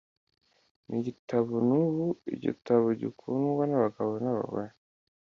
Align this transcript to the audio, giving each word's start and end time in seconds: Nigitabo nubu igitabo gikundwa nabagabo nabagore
Nigitabo 0.87 1.53
nubu 1.67 2.07
igitabo 2.35 2.87
gikundwa 3.01 3.63
nabagabo 3.67 4.13
nabagore 4.23 4.71